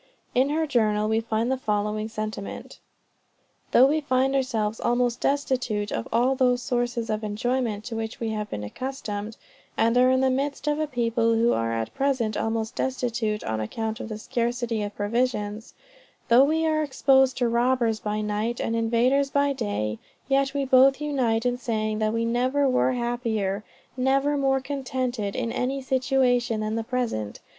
[0.33, 2.79] In her journal we find the following sentiment:
[3.69, 8.29] "Though we find ourselves almost destitute of all those sources of enjoyment to which we
[8.29, 9.37] have been accustomed,
[9.77, 13.59] and are in the midst of a people who are at present almost destitute on
[13.59, 15.75] account of the scarcity of provisions;
[16.29, 20.99] though we are exposed to robbers by night and invaders by day, yet we both
[20.99, 23.63] unite in saying that we never were happier,
[23.95, 27.39] never more contented in any situation than the present.